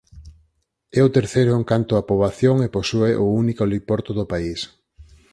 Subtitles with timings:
[0.99, 4.59] É o terceiro en canto a poboación e posúe o único heliporto do país.